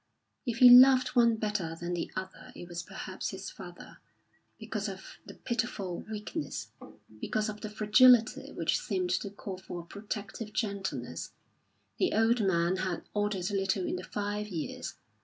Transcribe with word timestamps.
If 0.47 0.57
he 0.57 0.69
loved 0.71 1.09
one 1.09 1.35
better 1.35 1.77
than 1.79 1.93
the 1.93 2.11
other 2.15 2.51
it 2.55 2.67
was 2.67 2.81
perhaps 2.81 3.29
his 3.29 3.51
father, 3.51 3.99
because 4.57 4.89
of 4.89 5.19
the 5.27 5.35
pitiful 5.35 5.99
weakness, 6.09 6.71
because 7.19 7.49
of 7.49 7.61
the 7.61 7.69
fragility 7.69 8.51
which 8.51 8.79
seemed 8.79 9.11
to 9.11 9.29
call 9.29 9.59
for 9.59 9.81
a 9.81 9.85
protective 9.85 10.53
gentleness. 10.53 11.33
The 11.99 12.13
old 12.15 12.43
man 12.43 12.77
had 12.77 13.03
altered 13.13 13.51
little 13.51 13.85
in 13.85 13.95
the 13.97 14.03
five 14.03 14.47
years. 14.47 14.95